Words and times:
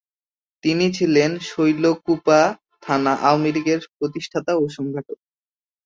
তিনি 0.63 0.85
ছিলেন 0.93 1.31
শৈলকুপা 1.49 2.39
থানা 2.83 3.13
আওয়ামীলীগের 3.21 3.81
প্রতিষ্ঠাতা 3.97 4.51
ও 4.55 4.63
সংগঠক। 4.77 5.17